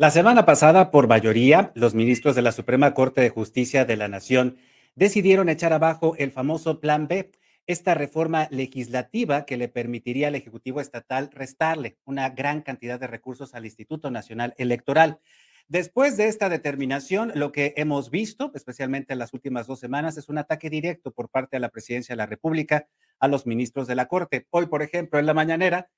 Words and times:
La 0.00 0.10
semana 0.10 0.46
pasada, 0.46 0.90
por 0.90 1.08
mayoría, 1.08 1.72
los 1.74 1.94
ministros 1.94 2.34
de 2.34 2.40
la 2.40 2.52
Suprema 2.52 2.94
Corte 2.94 3.20
de 3.20 3.28
Justicia 3.28 3.84
de 3.84 3.98
la 3.98 4.08
Nación 4.08 4.56
decidieron 4.94 5.50
echar 5.50 5.74
abajo 5.74 6.14
el 6.16 6.32
famoso 6.32 6.80
Plan 6.80 7.06
B, 7.06 7.30
esta 7.66 7.92
reforma 7.92 8.48
legislativa 8.50 9.44
que 9.44 9.58
le 9.58 9.68
permitiría 9.68 10.28
al 10.28 10.36
Ejecutivo 10.36 10.80
Estatal 10.80 11.28
restarle 11.30 11.98
una 12.06 12.30
gran 12.30 12.62
cantidad 12.62 12.98
de 12.98 13.08
recursos 13.08 13.54
al 13.54 13.66
Instituto 13.66 14.10
Nacional 14.10 14.54
Electoral. 14.56 15.20
Después 15.68 16.16
de 16.16 16.28
esta 16.28 16.48
determinación, 16.48 17.32
lo 17.34 17.52
que 17.52 17.74
hemos 17.76 18.08
visto, 18.08 18.52
especialmente 18.54 19.12
en 19.12 19.18
las 19.18 19.34
últimas 19.34 19.66
dos 19.66 19.80
semanas, 19.80 20.16
es 20.16 20.30
un 20.30 20.38
ataque 20.38 20.70
directo 20.70 21.10
por 21.10 21.28
parte 21.28 21.56
de 21.56 21.60
la 21.60 21.68
Presidencia 21.68 22.14
de 22.14 22.20
la 22.20 22.24
República 22.24 22.88
a 23.18 23.28
los 23.28 23.44
ministros 23.44 23.86
de 23.86 23.96
la 23.96 24.08
Corte. 24.08 24.46
Hoy, 24.48 24.64
por 24.64 24.80
ejemplo, 24.80 25.18
en 25.18 25.26
la 25.26 25.34
mañanera, 25.34 25.90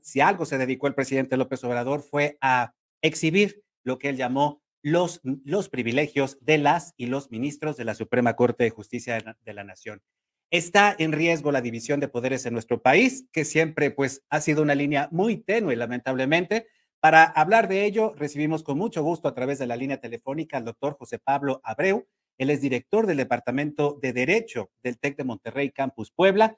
si 0.00 0.22
algo 0.22 0.46
se 0.46 0.56
dedicó 0.56 0.86
el 0.86 0.94
presidente 0.94 1.36
López 1.36 1.62
Obrador 1.64 2.00
fue 2.00 2.38
a 2.40 2.72
exhibir 3.06 3.62
lo 3.84 3.98
que 3.98 4.08
él 4.08 4.16
llamó 4.16 4.62
los, 4.82 5.20
los 5.22 5.68
privilegios 5.68 6.38
de 6.40 6.58
las 6.58 6.94
y 6.96 7.06
los 7.06 7.30
ministros 7.30 7.76
de 7.76 7.84
la 7.84 7.94
Suprema 7.94 8.36
Corte 8.36 8.64
de 8.64 8.70
Justicia 8.70 9.36
de 9.44 9.54
la 9.54 9.64
Nación. 9.64 10.02
Está 10.50 10.94
en 10.96 11.10
riesgo 11.10 11.50
la 11.50 11.60
división 11.60 11.98
de 11.98 12.06
poderes 12.06 12.46
en 12.46 12.52
nuestro 12.52 12.80
país, 12.80 13.26
que 13.32 13.44
siempre 13.44 13.90
pues 13.90 14.22
ha 14.30 14.40
sido 14.40 14.62
una 14.62 14.76
línea 14.76 15.08
muy 15.10 15.38
tenue, 15.38 15.74
lamentablemente. 15.74 16.68
Para 17.00 17.24
hablar 17.24 17.66
de 17.66 17.84
ello, 17.84 18.14
recibimos 18.16 18.62
con 18.62 18.78
mucho 18.78 19.02
gusto 19.02 19.26
a 19.26 19.34
través 19.34 19.58
de 19.58 19.66
la 19.66 19.76
línea 19.76 20.00
telefónica 20.00 20.56
al 20.56 20.64
doctor 20.64 20.96
José 20.96 21.18
Pablo 21.18 21.60
Abreu. 21.64 22.06
Él 22.38 22.50
es 22.50 22.60
director 22.60 23.06
del 23.06 23.16
Departamento 23.16 23.98
de 24.00 24.12
Derecho 24.12 24.70
del 24.84 24.98
TEC 24.98 25.16
de 25.16 25.24
Monterrey 25.24 25.70
Campus 25.70 26.12
Puebla 26.12 26.56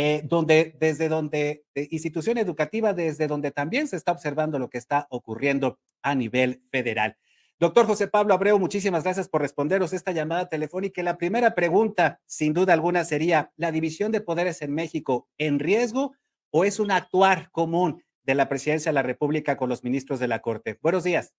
eh, 0.00 0.20
donde, 0.22 0.76
desde 0.78 1.08
donde, 1.08 1.64
institución 1.74 2.38
educativa, 2.38 2.92
desde 2.92 3.26
donde 3.26 3.50
también 3.50 3.88
se 3.88 3.96
está 3.96 4.12
observando 4.12 4.60
lo 4.60 4.70
que 4.70 4.78
está 4.78 5.08
ocurriendo 5.10 5.80
a 6.02 6.14
nivel 6.14 6.62
federal. 6.70 7.16
Doctor 7.58 7.84
José 7.84 8.06
Pablo 8.06 8.32
Abreu, 8.32 8.60
muchísimas 8.60 9.02
gracias 9.02 9.28
por 9.28 9.40
responderos 9.40 9.92
esta 9.92 10.12
llamada 10.12 10.48
telefónica. 10.48 11.02
La 11.02 11.18
primera 11.18 11.56
pregunta, 11.56 12.20
sin 12.26 12.52
duda 12.52 12.74
alguna, 12.74 13.02
sería, 13.02 13.50
¿la 13.56 13.72
división 13.72 14.12
de 14.12 14.20
poderes 14.20 14.62
en 14.62 14.72
México 14.72 15.28
en 15.36 15.58
riesgo 15.58 16.14
o 16.52 16.64
es 16.64 16.78
un 16.78 16.92
actuar 16.92 17.50
común 17.50 18.04
de 18.22 18.36
la 18.36 18.48
presidencia 18.48 18.90
de 18.90 18.94
la 18.94 19.02
República 19.02 19.56
con 19.56 19.68
los 19.68 19.82
ministros 19.82 20.20
de 20.20 20.28
la 20.28 20.40
Corte? 20.42 20.78
Buenos 20.80 21.02
días. 21.02 21.34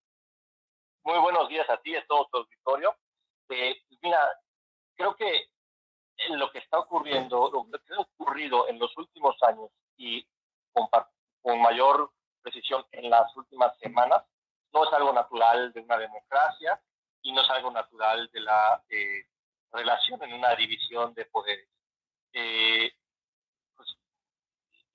Muy 1.06 1.18
buenos 1.20 1.48
días 1.48 1.70
a 1.70 1.78
ti 1.78 1.96
a 1.96 2.06
todo 2.08 2.28
tu 2.30 2.40
auditorio. 2.40 2.94
Eh, 3.52 3.78
mira, 4.02 4.20
creo 4.98 5.16
que 5.16 5.46
lo 6.30 6.52
que 6.52 6.60
está 6.60 6.80
ocurriendo, 6.80 7.50
lo 7.52 7.66
que 7.80 7.94
ha 7.94 8.00
ocurrido 8.00 8.68
en 8.68 8.78
los 8.78 8.96
últimos 8.98 9.36
años 9.44 9.70
y 9.98 10.26
con, 10.74 11.62
mayor 11.62 12.12
precisión 12.42 12.86
en 12.92 13.10
las 13.10 13.36
últimas 13.36 13.78
semanas, 13.80 14.24
no 14.72 14.84
es 14.86 14.94
algo 14.94 15.14
natural 15.14 15.74
de 15.74 15.82
una 15.82 15.98
democracia 15.98 16.80
y 17.22 17.32
no 17.32 17.42
es 17.42 17.50
algo 17.50 17.72
natural 17.72 18.30
de 18.32 18.42
la 18.42 18.84
eh, 18.90 19.26
relación 19.72 20.22
en 20.24 20.34
una 20.34 20.56
división 20.56 21.14
de 21.14 21.26
poderes. 21.26 21.68
Eh, 22.34 22.92
pues, 23.76 23.98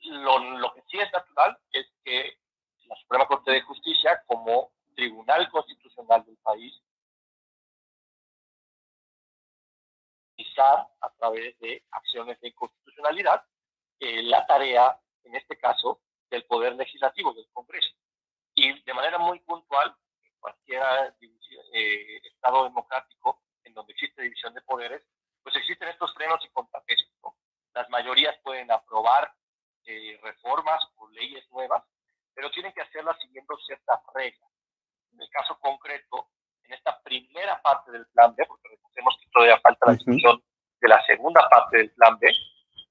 lo, 0.04 0.38
lo, 0.38 0.72
que 0.74 0.82
sí 0.90 0.98
es 0.98 1.12
natural 1.12 1.58
es 1.72 1.86
que 2.04 2.38
la 2.86 2.96
Suprema 2.96 3.26
Corte 3.26 3.50
de 3.50 3.62
Justicia, 3.62 4.22
como 4.26 4.72
tribunal 4.94 5.50
constitucional 5.50 6.24
del 6.24 6.36
país, 6.38 6.80
a 11.00 11.18
través 11.44 11.58
de 11.60 11.82
acciones 11.90 12.40
de 12.40 12.48
inconstitucionalidad 12.48 13.44
eh, 14.00 14.22
la 14.22 14.46
tarea, 14.46 14.98
en 15.24 15.34
este 15.34 15.56
caso, 15.58 16.00
del 16.30 16.44
Poder 16.44 16.74
Legislativo, 16.74 17.32
del 17.32 17.48
Congreso. 17.52 17.94
Y 18.54 18.82
de 18.82 18.94
manera 18.94 19.18
muy 19.18 19.40
puntual, 19.40 19.94
en 20.22 20.32
cualquier 20.38 20.82
eh, 21.72 22.20
Estado 22.24 22.64
democrático 22.64 23.42
en 23.64 23.74
donde 23.74 23.92
existe 23.92 24.22
división 24.22 24.54
de 24.54 24.62
poderes, 24.62 25.02
pues 25.42 25.56
existen 25.56 25.88
estos 25.88 26.12
frenos 26.14 26.44
y 26.44 26.50
contrapesos. 26.50 27.08
Las 27.74 27.88
mayorías 27.90 28.36
pueden 28.42 28.70
aprobar 28.70 29.32
eh, 29.86 30.18
reformas 30.22 30.82
o 30.96 31.08
leyes 31.10 31.44
nuevas, 31.50 31.82
pero 32.34 32.50
tienen 32.50 32.72
que 32.72 32.82
hacerlas 32.82 33.18
siguiendo 33.20 33.56
ciertas 33.66 34.00
reglas. 34.14 34.50
En 35.12 35.20
el 35.20 35.28
caso 35.30 35.58
concreto, 35.60 36.28
en 36.64 36.74
esta 36.74 37.00
primera 37.02 37.60
parte 37.62 37.90
del 37.90 38.06
plan 38.08 38.34
B, 38.34 38.44
porque 38.46 38.68
recordemos 38.68 39.16
que 39.20 39.30
todavía 39.30 39.60
falta 39.60 39.86
la 39.86 39.92
discusión 39.94 40.42
de 40.84 40.90
la 40.90 41.02
segunda 41.06 41.48
parte 41.48 41.78
del 41.78 41.90
plan 41.92 42.18
B, 42.18 42.28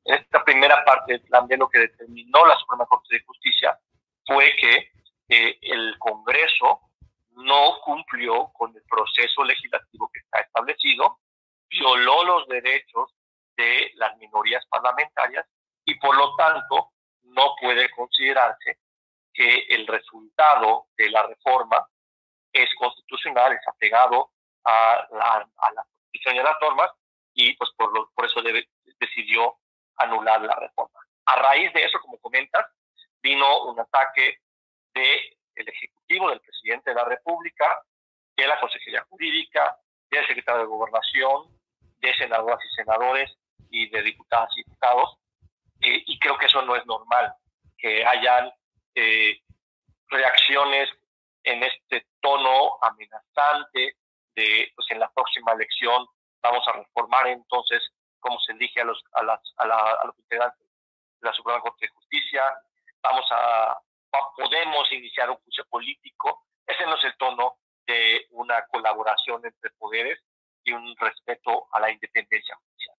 en 0.06 0.16
esta 0.16 0.44
primera 0.44 0.84
parte 0.84 1.14
del 1.14 1.22
plan 1.22 1.48
B 1.48 1.58
lo 1.58 1.70
que 1.70 1.78
determinó 1.78 2.44
la 2.44 2.58
Suprema 2.58 2.88
Corte 2.88 3.16
de 3.16 3.24
Justicia 3.24 3.80
fue 4.26 4.52
que 4.60 4.92
eh, 5.30 5.60
el 5.62 5.96
Congreso 6.00 6.90
no 7.36 7.80
cumplió 7.86 8.52
con 8.54 8.76
el 8.76 8.82
proceso 8.90 9.44
legislativo 9.44 10.10
que 10.12 10.22
está 10.22 10.40
establecido, 10.40 11.20
violó 11.70 12.24
los 12.24 12.48
derechos 12.48 13.14
de 13.56 13.92
las 13.96 14.18
minorías 14.18 14.66
parlamentarias 14.72 15.46
y 15.86 15.94
por 16.00 16.18
lo 16.18 16.36
tanto 16.36 16.94
no 17.22 17.56
puede 17.62 17.92
considerarse 17.92 18.80
que 19.32 19.68
el 19.70 19.86
resultado 19.86 20.88
de 20.98 21.12
la 21.12 21.28
reforma 21.28 21.86
es 22.52 22.70
constitucional, 22.76 23.54
es 23.54 23.68
apegado 23.68 24.32
a 24.64 25.08
la, 25.12 25.48
a 25.58 25.72
la 25.74 25.84
Constitución 25.84 26.36
y 26.36 26.40
a 26.40 26.44
las 26.44 26.58
normas, 26.60 26.92
y 27.44 27.56
pues 27.56 27.72
por, 27.76 27.94
lo, 27.94 28.10
por 28.16 28.26
eso 28.26 28.42
decidió 29.00 29.58
anular 29.98 30.42
la 30.42 30.56
reforma. 30.56 31.00
A 31.26 31.36
raíz 31.36 31.74
de 31.74 31.84
eso, 31.84 32.00
como 32.00 32.18
comentas, 32.20 32.66
vino 33.22 33.66
un 33.66 33.80
ataque 33.80 34.38
del 34.94 35.20
el 35.56 35.70
Ejecutivo, 35.70 36.30
del 36.30 36.42
presidente 36.42 36.90
de 36.90 36.96
la 36.96 37.06
República, 37.06 37.80
de 38.36 38.48
la 38.48 38.60
Consejería 38.60 39.06
Jurídica, 39.10 39.78
del 40.10 40.26
secretario 40.26 40.62
de 40.62 40.68
Gobernación, 40.68 41.48
de 42.00 42.14
senadoras 42.16 42.60
y 42.64 42.76
senadores 42.76 43.32
y 43.70 43.90
de 43.90 44.02
diputadas 44.02 44.50
y 44.56 44.64
diputados. 44.64 45.18
Eh, 45.82 46.04
y 46.08 46.20
creo 46.20 46.38
que 46.38 46.48
eso 46.48 46.62
no 46.64 46.76
es 46.76 46.86
normal, 46.86 47.34
que 47.78 48.06
hayan 48.06 48.52
eh, 48.96 49.42
reacciones 50.08 50.90
en 51.44 51.62
este 51.64 52.08
tono 52.22 52.78
amenazante 52.82 53.98
de, 54.36 54.72
pues 54.76 54.88
en 54.92 55.00
la 55.00 55.12
próxima 55.12 55.52
elección 55.52 56.08
vamos 56.44 56.68
a 56.68 56.74
reformar 56.74 57.28
entonces 57.28 57.82
cómo 58.20 58.40
se 58.40 58.52
elige 58.54 58.82
a 58.82 58.86
los, 58.86 59.02
a, 59.14 59.24
las, 59.24 59.40
a, 59.58 60.06
los 60.06 60.18
integrantes 60.20 60.60
de 60.60 61.28
la 61.28 61.34
Suprema 61.34 61.62
Corte 61.62 61.86
de 61.86 61.90
Justicia, 61.90 62.44
vamos 63.02 63.26
a, 63.32 63.78
podemos 64.38 64.92
iniciar 64.92 65.30
un 65.30 65.38
juicio 65.38 65.66
político. 65.70 66.46
Ese 66.68 66.86
no 66.86 66.96
es 66.96 67.04
el 67.06 67.16
tono 67.18 67.56
de 67.88 68.28
una 68.32 68.66
colaboración 68.68 69.46
entre 69.46 69.72
poderes 69.72 70.20
y 70.64 70.72
un 70.72 70.96
respeto 70.98 71.68
a 71.72 71.80
la 71.80 71.92
independencia 71.92 72.56
judicial. 72.56 72.96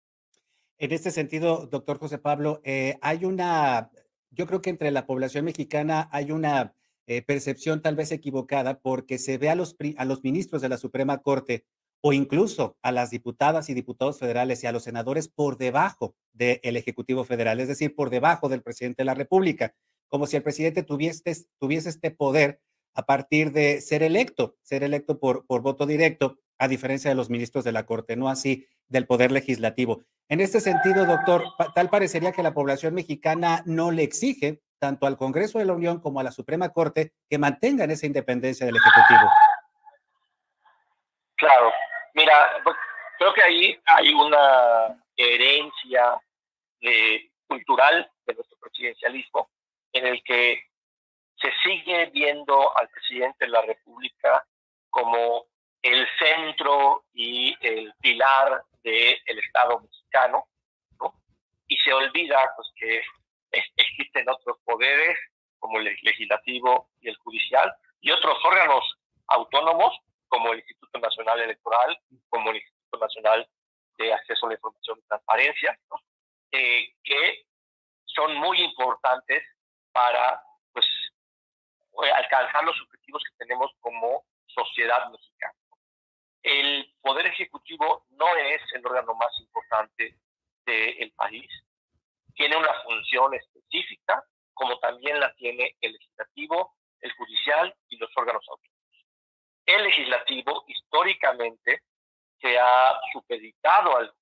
En 0.79 0.93
este 0.93 1.11
sentido, 1.11 1.67
doctor 1.67 1.99
José 1.99 2.19
Pablo, 2.19 2.61
eh, 2.65 2.99
hay 3.01 3.25
una, 3.25 3.91
yo 4.31 4.47
creo 4.47 4.61
que 4.61 4.71
entre 4.71 4.91
la 4.91 5.07
población 5.07 5.45
mexicana 5.47 6.09
hay 6.13 6.33
una 6.33 6.75
eh, 7.07 7.23
percepción 7.23 7.81
tal 7.81 7.97
vez 7.97 8.13
equivocada 8.13 8.81
porque 8.81 9.19
se 9.19 9.39
ve 9.39 9.49
a 9.49 9.55
los, 9.55 9.77
a 9.97 10.05
los 10.05 10.23
ministros 10.23 10.61
de 10.61 10.69
la 10.69 10.77
Suprema 10.77 11.23
Corte 11.23 11.65
o 12.07 12.13
incluso 12.13 12.77
a 12.83 12.93
las 12.93 13.09
diputadas 13.09 13.71
y 13.71 13.75
diputados 13.75 14.19
federales 14.19 14.63
y 14.63 14.67
a 14.67 14.73
los 14.73 14.83
senadores 14.83 15.29
por 15.29 15.57
debajo 15.57 16.15
del 16.35 16.77
Ejecutivo 16.77 17.25
Federal, 17.25 17.61
es 17.61 17.69
decir, 17.69 17.95
por 17.97 18.11
debajo 18.11 18.51
del 18.51 18.61
presidente 18.61 18.99
de 18.99 19.07
la 19.07 19.15
República, 19.15 19.75
como 20.11 20.27
si 20.27 20.37
el 20.37 20.43
presidente 20.43 20.83
tuviese, 20.83 21.35
tuviese 21.59 21.89
este 21.89 22.11
poder 22.11 22.61
a 22.93 23.07
partir 23.07 23.53
de 23.53 23.81
ser 23.81 24.03
electo, 24.03 24.55
ser 24.61 24.83
electo 24.83 25.19
por, 25.19 25.47
por 25.47 25.63
voto 25.63 25.87
directo, 25.87 26.37
a 26.59 26.69
diferencia 26.69 27.09
de 27.09 27.15
los 27.15 27.31
ministros 27.31 27.65
de 27.65 27.73
la 27.73 27.87
Corte, 27.87 28.17
no 28.17 28.29
así 28.29 28.67
del 28.87 29.07
Poder 29.07 29.33
Legislativo. 29.33 30.03
En 30.29 30.43
este 30.43 30.61
sentido, 30.61 31.07
doctor, 31.07 31.43
tal 31.75 31.89
parecería 31.89 32.33
que 32.33 32.43
la 32.43 32.53
población 32.53 32.93
mexicana 32.93 33.63
no 33.65 33.93
le 33.93 34.03
exige 34.03 34.61
tanto 34.79 35.07
al 35.07 35.17
Congreso 35.17 35.59
de 35.59 35.65
la 35.65 35.73
Unión 35.73 36.01
como 36.01 36.21
a 36.21 36.23
la 36.23 36.33
Suprema 36.33 36.69
Corte 36.69 37.15
que 37.31 37.39
mantengan 37.39 37.91
esa 37.91 38.05
independencia 38.05 38.67
del 38.67 38.77
Ejecutivo. 38.77 39.31
Claro, 41.37 41.71
mira, 42.15 42.61
pues, 42.65 42.77
creo 43.19 43.35
que 43.35 43.43
ahí 43.43 43.81
hay 43.87 44.13
una 44.15 44.99
herencia 45.17 46.21
cultural 47.47 48.11
de 48.27 48.35
nuestro 48.35 48.59
presidencialismo 48.59 49.49
en 49.93 50.07
el 50.07 50.23
que 50.23 50.65
se 51.37 51.51
sigue 51.63 52.07
viendo 52.07 52.77
al 52.77 52.89
presidente 52.89 53.45
de 53.47 53.51
la 53.51 53.63
República 53.63 54.45
como 54.91 55.47
el 55.83 56.07
centro 56.19 57.05
y 57.13 57.55
el 57.61 57.93
pilar 58.01 58.63
del 58.83 59.39
Estado 59.39 59.81
mexicano, 59.81 60.47
¿no? 61.01 61.15
Y 61.69 61.77
se 61.79 61.93
olvida 61.93 62.53
pues 62.57 62.69
que 62.77 63.03
existen 63.77 64.29
otros 64.29 64.59
poderes 64.65 65.19
como 65.59 65.79
el 65.79 65.85
legislativo 66.03 66.91
y 67.01 67.09
el 67.09 67.17
judicial 67.17 67.73
y 68.01 68.11
otros 68.11 68.37
órganos 68.45 68.85
autónomos 69.29 69.99
como 70.35 70.53
el 70.53 70.59
Instituto 70.59 70.99
Nacional 70.99 71.41
Electoral, 71.43 71.97
como 72.29 72.51
el 72.51 72.57
Instituto 72.57 72.99
Nacional 72.99 73.49
de 73.99 74.13
Acceso 74.13 74.47
a 74.47 74.49
la 74.49 74.55
Información 74.57 74.99
y 74.99 75.07
Transparencia, 75.07 75.79
eh, 76.51 76.93
que 77.05 77.47
son 78.05 78.35
muy 78.39 78.61
importantes 78.63 79.45
para 79.93 80.43
pues, 80.73 80.87
alcanzar 82.17 82.65
los 82.65 82.81
objetivos 82.83 83.23
que 83.23 83.45
tenemos 83.45 83.71
como 83.79 84.25
sociedad 84.47 85.09
mexicana. 85.13 85.55
El 86.43 86.93
Poder 87.01 87.27
Ejecutivo 87.27 88.05
no 88.11 88.27
es 88.37 88.61
el 88.73 88.85
órgano 88.85 89.15
más 89.15 89.31
importante 89.39 90.19
del 90.67 91.13
país. 91.13 91.49
Tiene 92.35 92.57
una 92.57 92.75
función 92.83 93.35
específica, 93.35 94.25
como 94.53 94.81
también 94.81 95.21
la 95.21 95.33
tiene 95.35 95.77
el 95.81 95.93
legislativo, 95.93 96.75
el 97.03 97.13
judicial 97.13 97.73
y 97.89 97.99
los 97.99 98.11
órganos 98.17 98.45
autónomos. 98.49 98.74
El 99.67 99.85
legislativo 99.85 100.65
históricamente 100.67 101.83
se 102.41 102.59
ha 102.59 103.01
supeditado 103.13 103.97
al, 103.97 104.15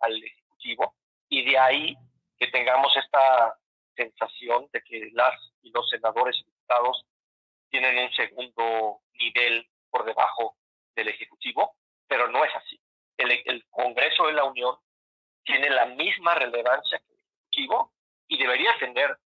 al 0.00 0.22
Ejecutivo 0.22 0.94
y 1.28 1.44
de 1.44 1.58
ahí 1.58 1.96
que 2.38 2.48
tengamos 2.48 2.94
esta 2.96 3.56
sensación 3.96 4.68
de 4.72 4.82
que 4.82 5.10
las 5.12 5.34
y 5.62 5.70
los 5.70 5.88
senadores 5.88 6.36
y 6.38 6.44
diputados 6.44 7.04
tienen 7.70 7.98
un 7.98 8.12
segundo 8.12 9.00
nivel 9.14 9.66
por 9.90 10.04
debajo 10.04 10.56
del 10.94 11.08
Ejecutivo, 11.08 11.76
pero 12.08 12.28
no 12.28 12.44
es 12.44 12.54
así. 12.54 12.80
El, 13.16 13.30
el 13.44 13.64
Congreso 13.70 14.26
de 14.26 14.32
la 14.32 14.44
Unión 14.44 14.76
tiene 15.44 15.70
la 15.70 15.86
misma 15.86 16.34
relevancia 16.34 16.98
que 16.98 17.12
el 17.12 17.20
Ejecutivo 17.20 17.92
y 18.28 18.38
debería 18.38 18.76
tener 18.78 19.16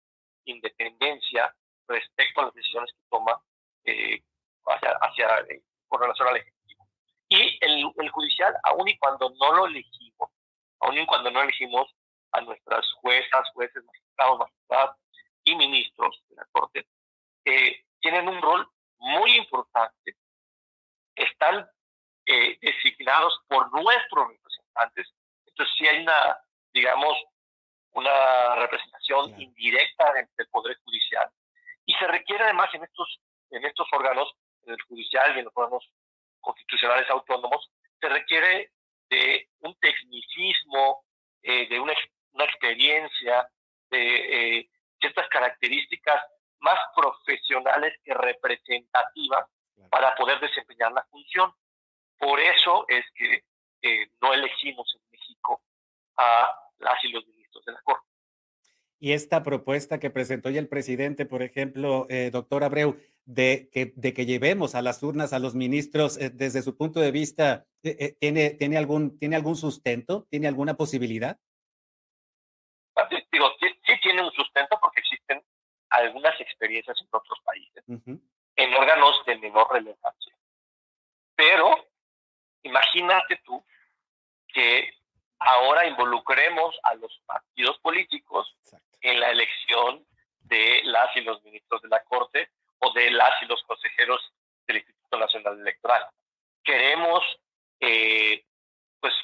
independencia 0.45 1.55
respecto 1.89 2.41
a 2.41 2.45
las 2.47 2.55
decisiones 2.55 2.93
que 2.93 3.09
toma 3.09 3.41
eh, 3.85 4.23
hacia, 4.67 4.91
hacia 5.01 5.39
eh, 5.51 5.63
con 5.89 6.01
relación 6.01 6.29
al 6.29 6.37
Ejecutivo. 6.37 6.89
Y 7.29 7.59
el, 7.61 7.93
el 7.97 8.11
judicial, 8.11 8.55
aun 8.65 8.89
y 8.89 8.99
cuando 8.99 9.31
no 9.41 9.53
lo 9.53 9.67
elegimos, 9.67 10.31
aun 10.81 10.99
y 10.99 11.07
cuando 11.07 11.31
no 11.31 11.43
elegimos 11.43 11.95
a 12.33 12.41
nuestras 12.41 12.85
juezas, 13.01 13.51
jueces, 13.53 13.85
magistrados, 13.85 14.39
magistradas 14.39 14.97
y 15.45 15.55
ministros 15.55 16.23
de 16.29 16.37
la 16.37 16.47
Corte, 16.53 16.87
eh, 17.45 17.85
tienen 18.01 18.29
un 18.29 18.41
rol 18.41 18.69
muy 18.99 19.37
importante. 19.37 20.17
Están 21.15 21.69
eh, 22.27 22.59
designados 22.61 23.41
por 23.49 23.71
nuestros 23.73 24.29
representantes. 24.29 25.15
Entonces, 25.47 25.75
si 25.79 25.87
hay 25.87 26.03
una, 26.03 26.39
digamos, 26.73 27.17
una 27.93 28.57
representación 28.57 29.41
indirecta 29.41 30.13
del 30.13 30.49
Poder 30.49 30.77
Judicial. 30.85 31.31
Y 31.87 31.95
se 31.95 32.07
requiere 32.09 32.45
además 32.45 32.69
en 32.75 32.83
estos, 32.83 33.21
en 33.51 33.65
estos 33.65 33.87
órganos, 33.93 34.35
el 34.75 34.83
judicial 34.83 35.35
y 35.35 35.39
en 35.41 35.45
los 35.47 35.55
órganos 35.57 35.91
constitucionales 36.41 37.09
autónomos, 37.11 37.71
se 38.01 38.09
requiere 38.09 38.73
de 39.09 39.49
un 39.61 39.75
tecnicismo, 39.81 41.05
eh, 41.43 41.69
de 41.69 41.81
una 41.81 41.95
una 42.35 42.45
experiencia, 42.45 43.49
de 43.91 44.59
eh, 44.59 44.71
ciertas 45.01 45.29
características 45.29 46.21
más 46.61 46.79
profesionales 46.95 47.95
que 48.03 48.13
representativas 48.13 49.47
para 49.91 50.15
poder 50.17 50.41
desempeñar 50.41 50.93
la 50.93 51.05
función. 51.11 51.53
Por 52.19 52.41
eso 52.41 52.85
es 52.89 53.05
que 53.15 53.45
eh, 53.83 54.09
no 54.21 54.33
elegimos 54.33 54.93
en 54.97 55.11
México 55.11 55.63
a 56.17 56.49
las 56.79 57.05
y 57.05 57.09
los 57.09 57.27
ministros 57.27 57.65
de 57.65 57.73
la 57.73 57.81
Corte. 57.83 58.07
Y 58.99 59.13
esta 59.13 59.43
propuesta 59.43 60.01
que 60.01 60.11
presentó 60.11 60.49
ya 60.49 60.61
el 60.61 60.69
presidente, 60.69 61.27
por 61.27 61.43
ejemplo, 61.43 62.07
eh, 62.09 62.31
doctor 62.33 62.65
Abreu, 62.65 62.97
de 63.27 63.71
que, 63.73 63.93
de 63.97 64.13
que 64.13 64.27
llevemos 64.27 64.75
a 64.75 64.83
las 64.83 65.03
urnas 65.03 65.33
a 65.33 65.39
los 65.39 65.55
ministros 65.55 66.19
desde 66.19 66.63
su 66.63 66.77
punto 66.77 67.01
de 67.01 67.11
vista, 67.11 67.65
¿tiene, 67.83 68.51
tiene, 68.51 68.77
algún, 68.77 69.19
¿tiene 69.19 69.37
algún 69.37 69.57
sustento? 69.57 70.27
¿Tiene 70.31 70.49
alguna 70.49 70.75
posibilidad? 70.75 71.39
digo, 73.33 73.51
sí, 73.61 73.69
tiene 74.03 74.23
un 74.23 74.33
sustento 74.33 74.79
porque 74.81 75.01
existen 75.01 75.43
algunas 75.91 76.39
experiencias 76.41 76.97
en 77.01 77.09
otros 77.11 77.39
países, 77.45 77.85
en 77.87 78.75
órganos 78.75 79.25
de 79.27 79.39
menor 79.39 79.73
relevancia. 79.73 80.37
Pero 81.35 81.87
imagínate 82.63 83.41
tú 83.45 83.65
que 84.49 84.93
ahora 85.39 85.87
involucremos 85.87 86.79
a 86.85 86.95
los 86.95 87.21
partidos 87.27 87.79
políticos 87.81 88.57
en 89.01 89.21
la 89.21 89.31
elección 89.31 90.05
de 90.41 90.83
las 90.85 91.15
y 91.17 91.23
los 91.23 91.43
ministros 91.43 91.83
de 91.83 91.89
la 91.89 92.03
Corte 92.05 92.51
o 92.85 92.93
de 92.93 93.11
las 93.11 93.43
y 93.43 93.47
los 93.47 93.63
consejeros 93.65 94.21
del 94.67 94.79
Instituto 94.79 95.19
Nacional 95.19 95.61
Electoral. 95.61 96.07
Queremos, 96.63 97.23
eh, 97.81 98.45
pues, 99.01 99.15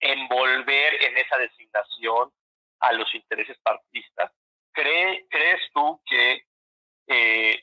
envolver 0.00 1.04
en 1.04 1.18
esa 1.18 1.36
designación 1.38 2.32
a 2.80 2.92
los 2.92 3.14
intereses 3.14 3.56
partidistas. 3.62 4.32
¿Cree, 4.72 5.26
¿Crees 5.28 5.60
tú 5.74 6.00
que 6.06 6.44
eh, 7.08 7.62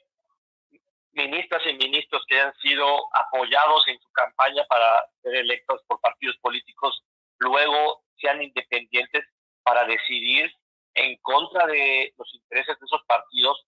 ministras 1.13 1.65
y 1.65 1.73
ministros 1.73 2.23
que 2.27 2.35
hayan 2.39 2.53
sido 2.57 2.85
apoyados 3.15 3.87
en 3.87 3.99
su 3.99 4.11
campaña 4.11 4.63
para 4.65 5.03
ser 5.23 5.35
electos 5.35 5.81
por 5.87 5.99
partidos 5.99 6.37
políticos 6.37 7.03
luego 7.39 8.03
sean 8.19 8.41
independientes 8.41 9.25
para 9.63 9.85
decidir 9.85 10.51
en 10.93 11.17
contra 11.17 11.65
de 11.67 12.13
los 12.17 12.33
intereses 12.35 12.79
de 12.79 12.85
esos 12.85 13.03
partidos 13.05 13.65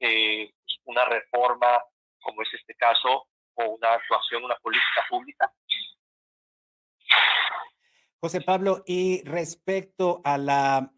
eh, 0.00 0.52
una 0.88 1.04
reforma 1.04 1.84
como 2.20 2.42
es 2.42 2.48
este 2.52 2.74
caso 2.74 3.28
o 3.54 3.64
una 3.64 3.92
actuación, 3.94 4.44
una 4.44 4.56
política 4.56 5.04
pública? 5.08 5.52
José 8.20 8.40
Pablo, 8.40 8.82
y 8.86 9.22
respecto 9.24 10.20
a 10.24 10.38
la 10.38 10.92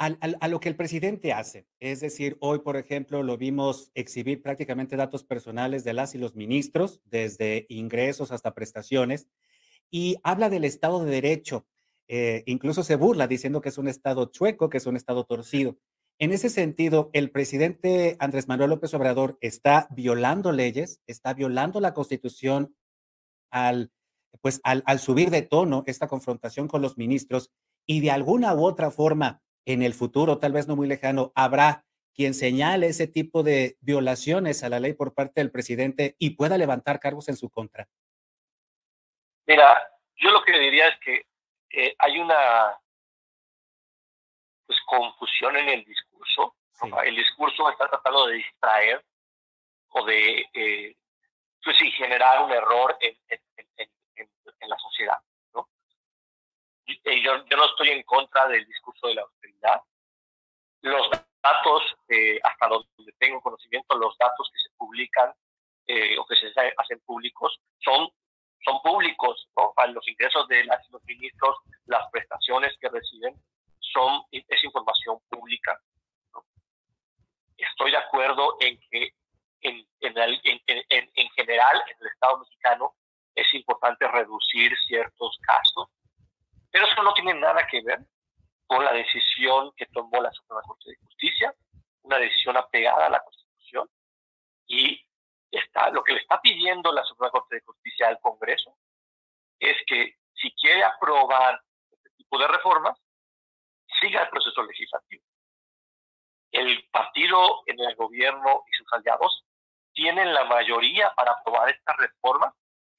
a, 0.00 0.48
lo 0.48 0.60
que 0.60 0.70
el 0.70 0.76
presidente 0.76 1.34
hace, 1.34 1.66
es 1.78 2.00
decir, 2.00 2.38
hoy, 2.40 2.60
por 2.60 2.78
ejemplo, 2.78 3.22
lo 3.22 3.36
vimos 3.36 3.90
exhibir 3.94 4.40
prácticamente 4.40 4.96
datos 4.96 5.24
personales 5.24 5.84
de 5.84 5.92
las 5.92 6.14
y 6.14 6.18
los 6.18 6.34
ministros, 6.34 7.02
desde 7.04 7.66
ingresos 7.68 8.32
hasta 8.32 8.54
prestaciones, 8.54 9.28
y 9.90 10.16
habla 10.22 10.48
del 10.48 10.64
Estado 10.64 11.04
de 11.04 11.10
Derecho. 11.10 11.66
Eh, 12.08 12.44
incluso 12.46 12.82
se 12.82 12.96
burla 12.96 13.26
diciendo 13.26 13.60
que 13.60 13.68
es 13.68 13.76
un 13.76 13.88
Estado 13.88 14.24
chueco, 14.24 14.70
que 14.70 14.78
es 14.78 14.86
un 14.86 14.96
Estado 14.96 15.24
torcido. 15.24 15.76
En 16.22 16.32
ese 16.32 16.50
sentido, 16.50 17.08
el 17.14 17.30
presidente 17.30 18.18
Andrés 18.20 18.46
Manuel 18.46 18.68
López 18.68 18.92
Obrador 18.92 19.38
está 19.40 19.88
violando 19.90 20.52
leyes, 20.52 21.00
está 21.06 21.32
violando 21.32 21.80
la 21.80 21.94
Constitución 21.94 22.76
al 23.50 23.90
pues 24.42 24.60
al, 24.62 24.98
subir 25.00 25.30
de 25.30 25.40
tono 25.42 25.82
esta 25.86 26.08
confrontación 26.08 26.68
con 26.68 26.82
los 26.82 26.98
ministros 26.98 27.50
y 27.86 28.00
de 28.00 28.10
alguna 28.10 28.54
u 28.54 28.64
otra 28.64 28.90
forma 28.90 29.40
en 29.64 29.82
el 29.82 29.94
futuro, 29.94 30.38
tal 30.38 30.52
vez 30.52 30.68
no 30.68 30.76
muy 30.76 30.86
lejano, 30.86 31.32
habrá 31.34 31.84
quien 32.14 32.34
señale 32.34 32.88
ese 32.88 33.06
tipo 33.06 33.42
de 33.42 33.76
violaciones 33.80 34.62
a 34.62 34.68
la 34.68 34.78
ley 34.78 34.92
por 34.92 35.14
parte 35.14 35.40
del 35.40 35.50
presidente 35.50 36.16
y 36.18 36.36
pueda 36.36 36.58
levantar 36.58 37.00
cargos 37.00 37.28
en 37.30 37.36
su 37.36 37.48
contra? 37.48 37.88
Mira, 39.46 39.74
yo 40.16 40.30
lo 40.30 40.42
que 40.44 40.58
diría 40.58 40.88
es 40.88 40.94
que 41.00 41.94
hay 41.98 42.18
una 42.18 42.36
pues, 44.66 44.78
confusión 44.86 45.56
en 45.56 45.68
el 45.70 45.84
discurso. 45.84 46.09
El 47.04 47.16
discurso 47.16 47.68
está 47.70 47.88
tratando 47.88 48.26
de 48.26 48.36
distraer 48.36 49.04
o 49.90 50.04
de 50.04 50.46
eh, 50.54 50.96
pues, 51.62 51.76
generar 51.96 52.44
un 52.44 52.52
error 52.52 52.96
en, 53.00 53.16
en 54.60 54.68
la 54.68 54.78
sociedad. 54.78 55.18
¿no? 55.54 55.68
Eh, 56.86 57.22
yo, 57.22 57.44
yo 57.46 57.56
no 57.56 57.64
estoy 57.66 57.90
en 57.90 58.02
contra 58.02 58.46
del 58.48 58.66
discurso 58.66 59.08
de 59.08 59.14
la 59.14 59.22
austeridad. 59.22 59.82
Los 60.82 61.10
datos, 61.42 61.82
eh, 62.08 62.38
hasta 62.42 62.68
donde 62.68 63.12
tengo 63.18 63.40
conocimiento, 63.40 63.96
los 63.96 64.16
datos 64.18 64.50
que 64.52 64.60
se 64.60 64.76
publican 64.76 65.32
eh, 65.86 66.18
o 66.18 66.26
que 66.26 66.36
se 66.36 66.52
hacen 66.76 67.00
públicos 67.00 67.60
son, 67.78 68.08
son 68.64 68.80
públicos. 68.82 69.48
¿no? 69.56 69.74
Los 69.88 70.06
ingresos 70.08 70.46
de 70.48 70.64
las, 70.64 70.88
los 70.90 71.02
ministros, 71.04 71.56
las 71.86 72.08
prestaciones 72.10 72.76
que 72.80 72.88
reciben, 72.88 73.34
son, 73.78 74.22
es 74.30 74.64
información 74.64 75.18
pública. 75.28 75.80
Estoy 77.62 77.90
de 77.90 77.98
acuerdo 77.98 78.56
en 78.60 78.78
que 78.90 79.10
en, 79.62 79.86
en, 80.00 80.18
en, 80.18 81.10
en, 81.14 81.30
general 81.30 81.82
en 81.86 81.96
el 82.00 82.06
Estado 82.06 82.38
mexicano 82.38 82.94
es 83.34 83.52
importante 83.54 84.08
reducir 84.08 84.72
ciertos 84.86 85.38
gastos, 85.46 85.88
pero 86.70 86.86
eso 86.86 87.02
no 87.02 87.12
tiene 87.14 87.34
nada 87.34 87.66
que 87.66 87.82
ver 87.82 88.00
con 88.66 88.84
la 88.84 88.92
decisión 88.92 89.72
que 89.76 89.86
tomó 89.86 90.20
la 90.20 90.32
Suprema 90.32 90.62
Corte 90.62 90.90
de 90.90 90.96
Justicia, 90.96 91.54
una 92.02 92.18
decisión 92.18 92.56
apegada 92.56 93.06
a 93.06 93.10
la 93.10 93.22
Constitución, 93.22 93.88
y 94.66 95.04
está, 95.50 95.90
lo 95.90 96.02
que 96.02 96.12
le 96.12 96.20
está 96.20 96.40
pidiendo 96.40 96.92
la 96.92 97.04
Suprema 97.04 97.30
Corte 97.30 97.56
de 97.56 97.62
Justicia 97.62 98.08
al 98.08 98.20
Congreso 98.20 98.76
es 99.58 99.76
que 99.86 100.16
si 100.34 100.52
quiere 100.52 100.82
aprobar 100.84 101.60
este 101.90 102.10
tipo 102.16 102.38
de 102.38 102.48
reformas, 102.48 102.98
siga 104.00 104.22
el 104.22 104.30
proceso 104.30 104.62
legislativo. 104.62 105.24
El 106.52 106.88
partido 106.90 107.62
en 107.66 107.78
el 107.80 107.94
gobierno 107.94 108.64
y 108.66 108.76
sus 108.76 108.92
aliados 108.92 109.44
tienen 109.92 110.32
la 110.32 110.44
mayoría 110.44 111.12
para 111.14 111.32
aprobar 111.32 111.68
estas 111.70 111.96
reformas 111.96 112.54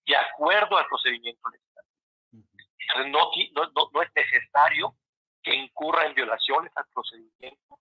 de 0.06 0.16
acuerdo 0.16 0.78
al 0.78 0.88
procedimiento 0.88 1.50
legislativo. 1.50 1.92
No, 3.08 3.32
no, 3.54 3.90
no, 3.94 4.02
es 4.02 4.10
necesario 4.16 4.96
que 5.44 5.54
incurra 5.54 6.06
en 6.06 6.14
violaciones 6.14 6.72
al 6.76 6.86
procedimiento 6.94 7.80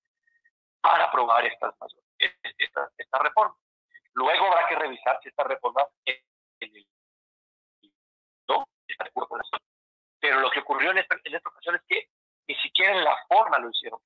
para 0.80 1.04
aprobar 1.04 1.46
estas 1.46 1.74
esta, 2.18 2.90
esta 2.96 3.18
reforma. 3.18 3.56
Luego 4.14 4.46
habrá 4.46 4.68
que 4.68 4.76
revisar 4.76 5.18
si 5.22 5.28
esta 5.28 5.44
reforma 5.44 5.82
en 6.04 6.16
el, 6.60 6.86
no 8.48 8.66
está 8.86 9.04
de 9.04 9.10
acuerdo 9.10 9.28
con 9.28 9.38
la 9.38 9.58
Pero 10.20 10.40
lo 10.40 10.50
que 10.50 10.60
ocurrió 10.60 10.90
en 10.90 10.98
esta, 10.98 11.16
en 11.24 11.34
esta 11.34 11.48
ocasión 11.48 11.76
es 11.76 11.82
que 11.88 12.08
ni 12.48 12.54
siquiera 12.56 12.92
en 12.92 13.04
la 13.04 13.16
forma 13.28 13.58
lo 13.58 13.70
hicieron 13.70 14.00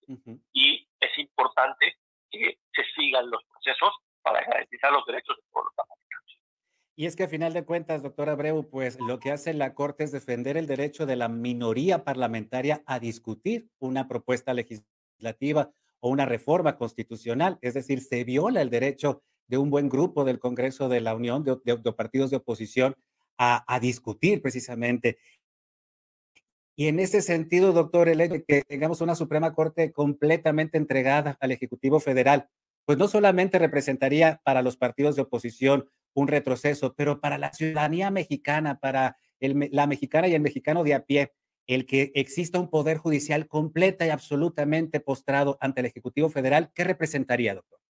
importante 1.25 1.97
que 2.31 2.59
se 2.73 2.85
sigan 2.95 3.31
los 3.31 3.43
procesos 3.45 3.95
para 4.23 4.41
garantizar 4.45 4.93
los 4.93 5.04
Y 6.97 7.07
es 7.07 7.17
que 7.17 7.25
a 7.25 7.29
final 7.29 7.53
de 7.53 7.65
cuentas, 7.65 8.03
doctor 8.03 8.29
Abreu, 8.29 8.69
pues 8.71 8.99
lo 9.01 9.19
que 9.19 9.33
hace 9.33 9.53
la 9.53 9.75
Corte 9.75 10.05
es 10.05 10.13
defender 10.13 10.57
el 10.57 10.69
derecho 10.69 11.07
de 11.07 11.17
la 11.17 11.29
minoría 11.29 12.05
parlamentaria 12.05 12.85
a 12.87 13.01
discutir 13.01 13.69
una 13.81 14.07
propuesta 14.07 14.55
legislativa 14.55 15.73
o 15.99 16.11
una 16.11 16.25
reforma 16.25 16.77
constitucional. 16.77 17.59
Es 17.63 17.75
decir, 17.75 18.01
se 18.01 18.23
viola 18.23 18.63
el 18.63 18.71
derecho 18.71 19.23
de 19.49 19.59
un 19.59 19.71
buen 19.71 19.89
grupo 19.89 20.25
del 20.25 20.39
Congreso 20.39 20.89
de 20.89 21.01
la 21.01 21.17
Unión, 21.17 21.43
de, 21.43 21.93
partidos 21.93 22.31
de 22.31 22.37
oposición, 22.37 22.95
a, 23.39 23.65
a, 23.67 23.81
discutir 23.81 24.41
precisamente. 24.41 25.19
Y 26.77 26.87
en 26.87 27.01
ese 27.01 27.23
sentido, 27.23 27.73
doctor, 27.73 28.09
el 28.09 28.21
hecho 28.21 28.35
de 28.35 28.45
que 28.45 28.63
tengamos 28.63 29.01
una 29.01 29.17
Suprema 29.17 29.53
Corte 29.53 29.93
completamente 29.93 30.79
entregada 30.79 31.37
al 31.41 31.51
Ejecutivo 31.51 31.99
Federal, 31.99 32.49
pues 32.85 32.99
no 32.99 33.09
solamente 33.09 33.59
representaría 33.59 34.41
para 34.45 34.63
los 34.63 34.77
partidos 34.77 35.17
de 35.17 35.23
oposición 35.23 35.89
un 36.15 36.29
retroceso, 36.29 36.95
pero 36.95 37.21
para 37.21 37.39
la 37.39 37.53
ciudadanía 37.53 38.11
mexicana, 38.11 38.79
para 38.79 39.17
el, 39.41 39.69
la 39.73 39.87
mexicana 39.87 40.29
y 40.29 40.35
el 40.35 40.43
mexicano 40.43 40.85
de 40.85 40.95
a 40.95 41.05
pie, 41.05 41.33
el 41.67 41.87
que 41.87 42.13
exista 42.15 42.59
un 42.59 42.71
poder 42.71 42.99
judicial 42.99 43.49
completa 43.49 44.07
y 44.07 44.11
absolutamente 44.11 45.01
postrado 45.01 45.57
ante 45.61 45.81
el 45.81 45.87
Ejecutivo 45.87 46.29
Federal, 46.29 46.71
¿qué 46.75 46.85
representaría, 46.85 47.55
doctor? 47.55 47.81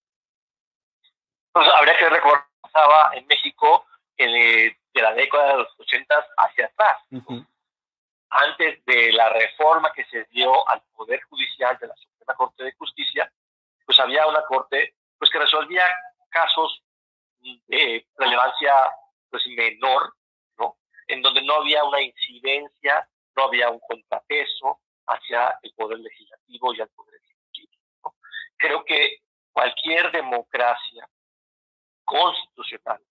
Pues 1.51 1.67
habría 1.77 1.97
que 1.97 2.09
recordar 2.09 2.45
en 3.13 3.25
México 3.27 3.85
de 4.17 4.75
la 4.95 5.13
década 5.13 5.51
de 5.51 5.57
los 5.57 5.79
80 5.79 6.15
hacia 6.37 6.65
atrás 6.65 6.97
antes 8.29 8.83
de 8.85 9.13
la 9.13 9.29
reforma 9.29 9.91
que 9.93 10.03
se 10.05 10.25
dio 10.31 10.67
al 10.69 10.81
Poder 10.93 11.21
Judicial 11.23 11.77
de 11.79 11.87
la 11.87 11.95
Suprema 11.95 12.35
Corte 12.35 12.63
de 12.63 12.73
Justicia, 12.73 13.31
pues 13.85 13.99
había 13.99 14.27
una 14.27 14.43
corte 14.43 14.95
pues 15.17 15.31
que 15.31 15.39
resolvía 15.39 15.85
casos 16.29 16.83
de 17.67 18.05
relevancia 18.17 18.73
pues 19.29 19.45
menor, 19.47 20.13
¿no? 20.57 20.77
En 21.07 21.21
donde 21.21 21.41
no 21.43 21.55
había 21.55 21.83
una 21.83 22.01
incidencia, 22.01 23.07
no 23.35 23.43
había 23.43 23.69
un 23.69 23.79
contrapeso 23.79 24.81
hacia 25.07 25.57
el 25.61 25.73
poder 25.75 25.99
legislativo 25.99 26.73
y 26.73 26.81
al 26.81 26.89
poder 26.89 27.15
ejecutivo. 27.21 28.15
Creo 28.57 28.83
que 28.83 29.19
cualquier 29.51 30.11
democracia 30.11 31.07
constitucional 32.03 33.01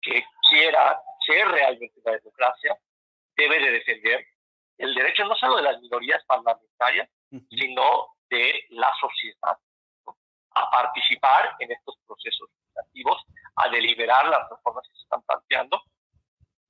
que 0.00 0.24
quiera 0.48 1.00
ser 1.26 1.46
realmente 1.48 2.00
una 2.04 2.12
democracia 2.16 2.78
debe 3.36 3.58
de 3.58 3.70
defender 3.72 4.26
el 4.78 4.94
derecho 4.94 5.24
no 5.24 5.34
solo 5.36 5.56
de 5.56 5.62
las 5.62 5.80
minorías 5.80 6.24
parlamentarias, 6.24 7.08
sino 7.50 8.14
de 8.30 8.64
la 8.70 8.90
sociedad 8.98 9.58
a 10.54 10.70
participar 10.70 11.56
en 11.58 11.72
estos 11.72 11.96
procesos 12.06 12.48
legislativos, 12.50 13.22
a 13.56 13.68
deliberar 13.68 14.26
las 14.28 14.48
reformas 14.50 14.86
que 14.88 14.94
se 14.94 15.02
están 15.02 15.22
planteando. 15.22 15.82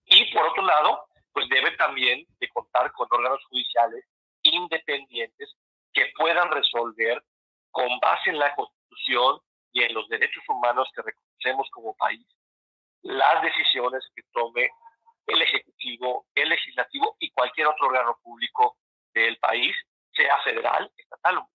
Y 0.06 0.32
por 0.34 0.46
otro 0.46 0.64
lado, 0.64 1.06
pues 1.32 1.49
debe 1.49 1.70
también 1.76 2.26
de 2.38 2.49
contar 2.49 2.92
con 2.92 3.08
órganos 3.10 3.44
judiciales 3.46 4.04
independientes 4.42 5.54
que 5.92 6.12
puedan 6.16 6.50
resolver 6.50 7.22
con 7.70 7.99
base 8.00 8.30
en 8.30 8.38
la 8.38 8.54
Constitución 8.54 9.40
y 9.72 9.82
en 9.82 9.94
los 9.94 10.08
derechos 10.08 10.42
humanos 10.49 10.88
que 10.94 11.02
reconocemos 11.02 11.68
como 11.70 11.94
país 11.94 12.26
las 13.02 13.42
decisiones 13.42 14.04
que 14.14 14.22
tome 14.32 14.70
el 15.26 15.42
Ejecutivo, 15.42 16.26
el 16.34 16.49
Legislativo 16.49 17.16
y 17.18 17.30
cualquier 17.30 17.68
otro 17.68 17.87
órgano 17.87 18.18
público 18.22 18.76
del 19.14 19.38
país, 19.38 19.75
sea 20.12 20.38
federal, 20.42 20.90
estatal 20.96 21.38
o. 21.38 21.50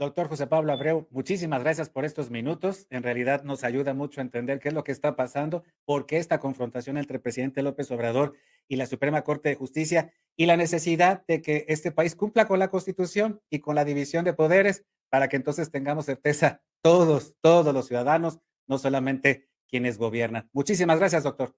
Doctor 0.00 0.28
José 0.28 0.46
Pablo 0.46 0.72
Abreu, 0.72 1.06
muchísimas 1.10 1.62
gracias 1.62 1.90
por 1.90 2.06
estos 2.06 2.30
minutos. 2.30 2.86
En 2.88 3.02
realidad 3.02 3.42
nos 3.42 3.64
ayuda 3.64 3.92
mucho 3.92 4.22
a 4.22 4.24
entender 4.24 4.58
qué 4.58 4.68
es 4.68 4.74
lo 4.74 4.82
que 4.82 4.92
está 4.92 5.14
pasando, 5.14 5.62
por 5.84 6.06
qué 6.06 6.16
esta 6.16 6.40
confrontación 6.40 6.96
entre 6.96 7.16
el 7.16 7.22
presidente 7.22 7.62
López 7.62 7.90
Obrador 7.90 8.32
y 8.66 8.76
la 8.76 8.86
Suprema 8.86 9.20
Corte 9.24 9.50
de 9.50 9.56
Justicia 9.56 10.10
y 10.36 10.46
la 10.46 10.56
necesidad 10.56 11.22
de 11.26 11.42
que 11.42 11.66
este 11.68 11.92
país 11.92 12.16
cumpla 12.16 12.46
con 12.46 12.58
la 12.58 12.68
Constitución 12.68 13.42
y 13.50 13.58
con 13.58 13.74
la 13.74 13.84
división 13.84 14.24
de 14.24 14.32
poderes 14.32 14.86
para 15.10 15.28
que 15.28 15.36
entonces 15.36 15.70
tengamos 15.70 16.06
certeza 16.06 16.62
todos, 16.80 17.34
todos 17.42 17.74
los 17.74 17.86
ciudadanos, 17.86 18.38
no 18.66 18.78
solamente 18.78 19.50
quienes 19.68 19.98
gobiernan. 19.98 20.48
Muchísimas 20.54 20.98
gracias, 20.98 21.24
doctor. 21.24 21.54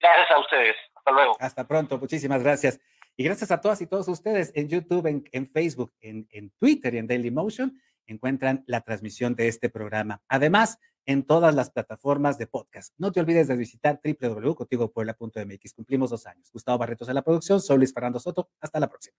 Gracias 0.00 0.30
a 0.30 0.40
ustedes. 0.40 0.76
Hasta 0.94 1.10
luego. 1.10 1.36
Hasta 1.40 1.68
pronto. 1.68 1.98
Muchísimas 1.98 2.42
gracias. 2.42 2.80
Y 3.20 3.24
gracias 3.24 3.50
a 3.50 3.60
todas 3.60 3.82
y 3.82 3.86
todos 3.86 4.06
ustedes 4.06 4.52
en 4.54 4.68
YouTube, 4.68 5.24
en, 5.32 5.50
Facebook, 5.50 5.92
en, 6.00 6.52
Twitter 6.56 6.94
y 6.94 6.98
en 6.98 7.08
Dailymotion 7.08 7.76
encuentran 8.06 8.62
la 8.68 8.80
transmisión 8.82 9.34
de 9.34 9.48
este 9.48 9.68
programa. 9.68 10.22
Además, 10.28 10.78
en 11.04 11.24
todas 11.24 11.52
las 11.52 11.70
plataformas 11.70 12.38
de 12.38 12.46
podcast. 12.46 12.94
No 12.96 13.10
te 13.10 13.18
olvides 13.18 13.48
de 13.48 13.56
visitar 13.56 14.00
www.contigopuebla.mx. 14.04 15.74
Cumplimos 15.74 16.10
dos 16.10 16.26
años. 16.26 16.48
Gustavo 16.52 16.78
Barretos 16.78 17.08
en 17.08 17.16
la 17.16 17.22
producción. 17.22 17.60
Soy 17.60 17.78
Luis 17.78 17.92
Fernando 17.92 18.20
Soto. 18.20 18.50
Hasta 18.60 18.78
la 18.78 18.88
próxima. 18.88 19.16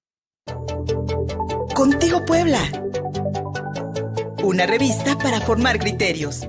Contigo 1.75 2.23
Puebla. 2.25 2.61
Una 4.45 4.65
revista 4.65 5.17
para 5.17 5.41
formar 5.41 5.77
criterios. 5.77 6.47